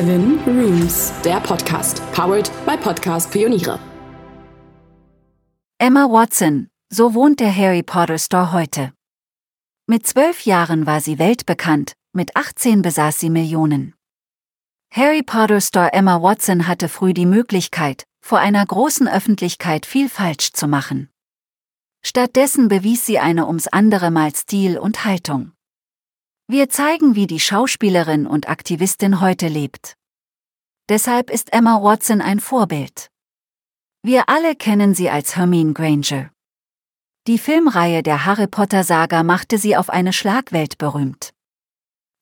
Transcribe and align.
Seven 0.00 0.38
Rooms, 0.46 1.12
der 1.26 1.40
Podcast, 1.40 2.00
powered 2.12 2.50
by 2.64 2.74
Podcast 2.74 3.30
Pioniere. 3.30 3.78
Emma 5.78 6.06
Watson, 6.06 6.70
so 6.88 7.12
wohnt 7.12 7.38
der 7.38 7.54
Harry 7.54 7.82
Potter 7.82 8.18
Store 8.18 8.50
heute. 8.52 8.94
Mit 9.86 10.06
zwölf 10.06 10.46
Jahren 10.46 10.86
war 10.86 11.02
sie 11.02 11.18
weltbekannt, 11.18 11.92
mit 12.14 12.34
18 12.34 12.80
besaß 12.80 13.18
sie 13.18 13.28
Millionen. 13.28 13.92
Harry 14.90 15.22
Potter 15.22 15.60
Store 15.60 15.92
Emma 15.92 16.22
Watson 16.22 16.66
hatte 16.66 16.88
früh 16.88 17.12
die 17.12 17.26
Möglichkeit, 17.26 18.04
vor 18.24 18.38
einer 18.38 18.64
großen 18.64 19.06
Öffentlichkeit 19.06 19.84
viel 19.84 20.08
falsch 20.08 20.54
zu 20.54 20.66
machen. 20.66 21.10
Stattdessen 22.02 22.68
bewies 22.68 23.04
sie 23.04 23.18
eine 23.18 23.46
ums 23.46 23.68
andere 23.68 24.10
Mal 24.10 24.34
Stil 24.34 24.78
und 24.78 25.04
Haltung. 25.04 25.52
Wir 26.52 26.68
zeigen, 26.68 27.14
wie 27.14 27.28
die 27.28 27.38
Schauspielerin 27.38 28.26
und 28.26 28.48
Aktivistin 28.48 29.20
heute 29.20 29.46
lebt. 29.46 29.94
Deshalb 30.88 31.30
ist 31.30 31.52
Emma 31.52 31.80
Watson 31.80 32.20
ein 32.20 32.40
Vorbild. 32.40 33.08
Wir 34.02 34.28
alle 34.28 34.56
kennen 34.56 34.92
sie 34.92 35.10
als 35.10 35.36
Hermine 35.36 35.74
Granger. 35.74 36.32
Die 37.28 37.38
Filmreihe 37.38 38.02
der 38.02 38.24
Harry 38.24 38.48
Potter 38.48 38.82
Saga 38.82 39.22
machte 39.22 39.58
sie 39.58 39.76
auf 39.76 39.90
eine 39.90 40.12
Schlagwelt 40.12 40.76
berühmt. 40.76 41.30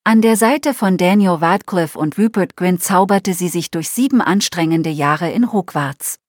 An 0.03 0.21
der 0.21 0.37
Seite 0.37 0.75
von 0.75 0.97
Daniel 0.97 1.31
Radcliffe 1.31 1.97
und 1.97 2.19
Rupert 2.19 2.55
Grint 2.55 2.83
zauberte 2.83 3.33
sie 3.33 3.49
sich 3.49 3.71
durch 3.71 3.89
sieben 3.89 4.21
anstrengende 4.21 4.91
Jahre 4.91 5.31
in 5.31 5.51
Hogwarts. 5.51 6.19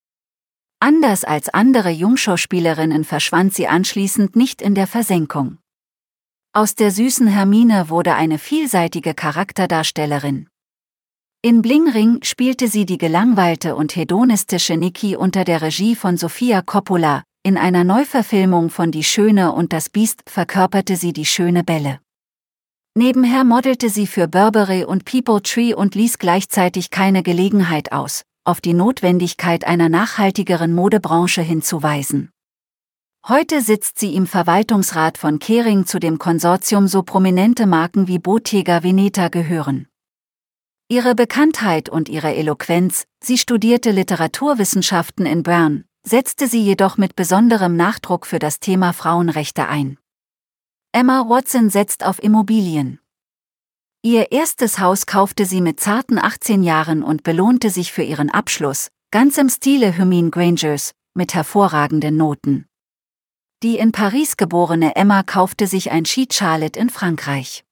Anders 0.79 1.25
als 1.25 1.51
andere 1.51 1.91
Jungschauspielerinnen 1.91 3.05
verschwand 3.05 3.53
sie 3.53 3.69
anschließend 3.69 4.37
nicht 4.37 4.63
in 4.63 4.75
der 4.75 4.87
Versenkung. 4.87 5.59
Aus 6.53 6.75
der 6.75 6.91
süßen 6.91 7.29
Hermine 7.29 7.91
wurde 7.91 8.17
eine 8.17 8.37
vielseitige 8.37 9.15
Charakterdarstellerin. 9.15 10.49
In 11.43 11.63
Bling 11.63 11.89
Ring 11.89 12.19
spielte 12.25 12.67
sie 12.67 12.87
die 12.87 12.99
gelangweilte 12.99 13.77
und 13.77 13.95
hedonistische 13.95 14.77
Nikki 14.77 15.15
unter 15.15 15.45
der 15.45 15.63
Regie 15.63 15.95
von 15.95 16.17
Sofia 16.17 16.61
Coppola, 16.61 17.23
in 17.45 17.57
einer 17.57 17.85
Neuverfilmung 17.85 18.69
von 18.71 18.91
Die 18.91 19.05
Schöne 19.05 19.53
und 19.53 19.73
das 19.73 19.91
Biest 19.91 20.23
verkörperte 20.29 20.97
sie 20.97 21.13
die 21.13 21.25
schöne 21.25 21.63
Belle. 21.63 22.01
Nebenher 22.97 23.45
modelte 23.45 23.89
sie 23.89 24.09
für 24.09 24.27
Burberry 24.27 24.83
und 24.83 25.05
People 25.05 25.43
Tree 25.43 25.73
und 25.73 25.95
ließ 25.95 26.19
gleichzeitig 26.19 26.91
keine 26.91 27.23
Gelegenheit 27.23 27.93
aus, 27.93 28.25
auf 28.43 28.61
die 28.61 28.75
Notwendigkeit 28.75 29.65
einer 29.69 29.89
nachhaltigeren 29.89 30.75
Modebranche 30.75 31.43
hinzuweisen. 31.43 32.33
Heute 33.29 33.61
sitzt 33.61 33.99
sie 33.99 34.15
im 34.15 34.27
Verwaltungsrat 34.27 35.19
von 35.19 35.39
Kering, 35.39 35.85
zu 35.85 36.01
dem 36.01 36.19
Konsortium 36.19 36.89
so 36.89 37.03
prominente 37.03 37.67
Marken 37.67 38.09
wie 38.09 38.19
Bottega 38.19 38.83
Veneta 38.83 39.29
gehören. 39.29 39.89
Ihre 40.89 41.15
Bekanntheit 41.15 41.91
und 41.91 42.09
ihre 42.09 42.35
Eloquenz, 42.35 43.05
sie 43.23 43.37
studierte 43.37 43.91
Literaturwissenschaften 43.91 45.27
in 45.27 45.43
Bern, 45.43 45.85
setzte 46.03 46.49
sie 46.49 46.63
jedoch 46.63 46.97
mit 46.97 47.15
besonderem 47.15 47.77
Nachdruck 47.77 48.27
für 48.27 48.39
das 48.39 48.59
Thema 48.59 48.95
Frauenrechte 48.95 49.69
ein. 49.69 49.99
Emma 50.93 51.29
Watson 51.29 51.69
setzt 51.69 52.05
auf 52.05 52.23
Immobilien. 52.23 53.01
Ihr 54.03 54.33
erstes 54.33 54.79
Haus 54.79 55.05
kaufte 55.05 55.45
sie 55.45 55.61
mit 55.61 55.79
zarten 55.79 56.19
18 56.19 56.63
Jahren 56.63 57.03
und 57.03 57.23
belohnte 57.23 57.69
sich 57.69 57.93
für 57.93 58.03
ihren 58.03 58.31
Abschluss, 58.31 58.89
ganz 59.11 59.37
im 59.37 59.51
Stile 59.51 59.93
Hermine 59.93 60.31
Grangers, 60.31 60.93
mit 61.15 61.35
hervorragenden 61.35 62.17
Noten. 62.17 62.70
Die 63.63 63.77
in 63.77 63.93
Paris 63.93 64.39
geborene 64.39 64.97
Emma 64.97 65.23
kaufte 65.23 65.67
sich 65.67 65.91
ein 65.91 66.07
Ski-Charlotte 66.07 66.81
in 66.81 66.89
Frankreich. 66.89 67.63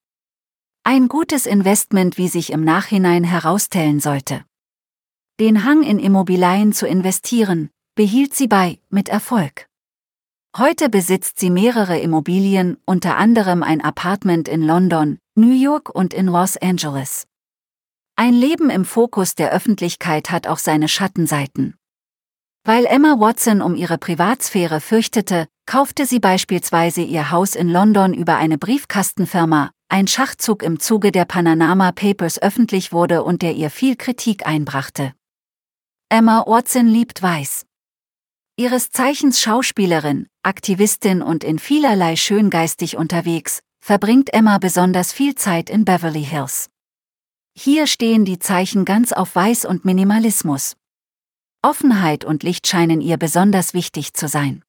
Ein 0.84 1.08
gutes 1.08 1.46
Investment, 1.46 2.18
wie 2.18 2.28
sich 2.28 2.52
im 2.52 2.62
Nachhinein 2.62 3.24
herausstellen 3.24 3.98
sollte. 3.98 4.44
Den 5.40 5.64
Hang 5.64 5.82
in 5.82 5.98
Immobilien 5.98 6.74
zu 6.74 6.86
investieren, 6.86 7.70
behielt 7.94 8.34
sie 8.34 8.48
bei, 8.48 8.80
mit 8.90 9.08
Erfolg. 9.08 9.66
Heute 10.58 10.90
besitzt 10.90 11.38
sie 11.38 11.48
mehrere 11.48 11.98
Immobilien, 11.98 12.76
unter 12.84 13.16
anderem 13.16 13.62
ein 13.62 13.80
Apartment 13.80 14.46
in 14.46 14.62
London, 14.62 15.18
New 15.36 15.54
York 15.54 15.88
und 15.88 16.12
in 16.12 16.26
Los 16.26 16.58
Angeles. 16.58 17.26
Ein 18.14 18.34
Leben 18.34 18.68
im 18.68 18.84
Fokus 18.84 19.36
der 19.36 19.52
Öffentlichkeit 19.52 20.30
hat 20.30 20.48
auch 20.48 20.58
seine 20.58 20.88
Schattenseiten. 20.88 21.78
Weil 22.64 22.84
Emma 22.84 23.18
Watson 23.20 23.62
um 23.62 23.74
ihre 23.74 23.96
Privatsphäre 23.96 24.82
fürchtete, 24.82 25.48
kaufte 25.68 26.06
sie 26.06 26.18
beispielsweise 26.18 27.02
ihr 27.02 27.30
Haus 27.30 27.54
in 27.54 27.68
London 27.68 28.14
über 28.14 28.36
eine 28.36 28.56
Briefkastenfirma, 28.56 29.70
ein 29.90 30.06
Schachzug 30.06 30.62
im 30.62 30.80
Zuge 30.80 31.12
der 31.12 31.26
Panama 31.26 31.92
Papers 31.92 32.40
öffentlich 32.40 32.90
wurde 32.90 33.22
und 33.22 33.42
der 33.42 33.52
ihr 33.52 33.68
viel 33.68 33.94
Kritik 33.94 34.46
einbrachte. 34.46 35.12
Emma 36.08 36.42
Watson 36.46 36.86
liebt 36.86 37.22
Weiß. 37.22 37.66
Ihres 38.56 38.88
Zeichens 38.88 39.42
Schauspielerin, 39.42 40.28
Aktivistin 40.42 41.20
und 41.20 41.44
in 41.44 41.58
vielerlei 41.58 42.16
schöngeistig 42.16 42.96
unterwegs, 42.96 43.60
verbringt 43.78 44.32
Emma 44.32 44.56
besonders 44.56 45.12
viel 45.12 45.34
Zeit 45.34 45.68
in 45.68 45.84
Beverly 45.84 46.24
Hills. 46.24 46.70
Hier 47.54 47.86
stehen 47.86 48.24
die 48.24 48.38
Zeichen 48.38 48.86
ganz 48.86 49.12
auf 49.12 49.34
Weiß 49.34 49.66
und 49.66 49.84
Minimalismus. 49.84 50.76
Offenheit 51.60 52.24
und 52.24 52.42
Licht 52.42 52.66
scheinen 52.66 53.02
ihr 53.02 53.18
besonders 53.18 53.74
wichtig 53.74 54.14
zu 54.14 54.28
sein. 54.28 54.64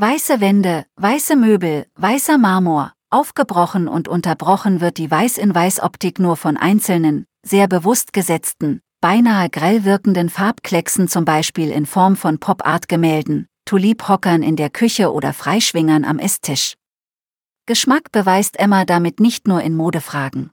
Weiße 0.00 0.40
Wände, 0.40 0.86
weiße 0.94 1.34
Möbel, 1.34 1.84
weißer 1.96 2.38
Marmor, 2.38 2.92
aufgebrochen 3.10 3.88
und 3.88 4.06
unterbrochen 4.06 4.80
wird 4.80 4.96
die 4.96 5.10
Weiß-in-Weiß-Optik 5.10 6.20
nur 6.20 6.36
von 6.36 6.56
einzelnen, 6.56 7.26
sehr 7.44 7.66
bewusst 7.66 8.12
gesetzten, 8.12 8.80
beinahe 9.00 9.50
grell 9.50 9.82
wirkenden 9.82 10.28
Farbklecksen 10.28 11.08
zum 11.08 11.24
Beispiel 11.24 11.72
in 11.72 11.84
Form 11.84 12.14
von 12.14 12.38
Pop-Art-Gemälden, 12.38 13.48
Tulip-Hockern 13.64 14.44
in 14.44 14.54
der 14.54 14.70
Küche 14.70 15.12
oder 15.12 15.32
Freischwingern 15.32 16.04
am 16.04 16.20
Esstisch. 16.20 16.74
Geschmack 17.66 18.12
beweist 18.12 18.56
Emma 18.56 18.84
damit 18.84 19.18
nicht 19.18 19.48
nur 19.48 19.62
in 19.62 19.74
Modefragen. 19.74 20.52